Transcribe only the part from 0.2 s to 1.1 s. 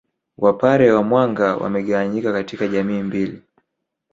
Wapare wa